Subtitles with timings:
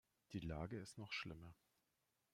[0.33, 1.53] Die Lage ist noch schlimmer.